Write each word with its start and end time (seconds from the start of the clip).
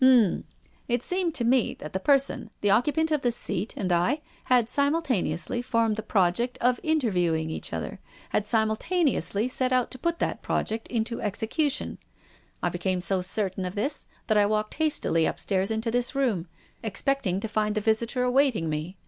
"H'm! 0.03 0.45
It 0.87 1.03
seemed 1.03 1.35
to 1.35 1.43
me 1.43 1.75
that 1.77 1.93
the 1.93 1.99
person— 1.99 2.49
the 2.61 2.71
occupant 2.71 3.11
of 3.11 3.21
the 3.21 3.31
.scat— 3.31 3.75
and 3.77 3.91
I, 3.91 4.21
had 4.45 4.65
simulta 4.65 5.21
neously 5.21 5.63
formed 5.63 5.95
the 5.95 6.01
project 6.01 6.57
of 6.59 6.79
interviewing 6.81 7.51
each 7.51 7.69
288 7.69 7.99
TONGUES 7.99 7.99
OF 7.99 8.31
CONSCIENCE. 8.31 8.31
other, 8.31 8.39
had 8.39 8.45
simultaneously 8.97 9.47
set 9.47 9.71
out 9.71 9.91
to 9.91 9.99
put 9.99 10.17
that 10.17 10.41
project 10.41 10.87
into 10.87 11.21
execution. 11.21 11.99
I 12.63 12.69
became 12.69 12.99
so 12.99 13.21
certain 13.21 13.63
of 13.63 13.75
this 13.75 14.07
that 14.25 14.39
I 14.39 14.47
walked 14.47 14.73
hastily 14.73 15.27
upstairs 15.27 15.69
into 15.69 15.91
this 15.91 16.15
room, 16.15 16.47
excepting 16.83 17.39
to 17.39 17.47
find 17.47 17.75
the 17.75 17.81
visitor 17.81 18.23
awaiting 18.23 18.71
me. 18.71 18.97